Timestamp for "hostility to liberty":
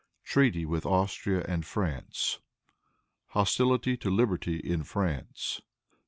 3.37-4.57